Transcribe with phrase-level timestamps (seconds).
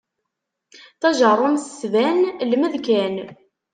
[0.99, 2.19] Tajerrumt tban
[2.49, 3.15] lmed kan.